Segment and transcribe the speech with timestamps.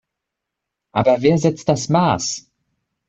[0.93, 2.49] Aber wer setzt das Maß?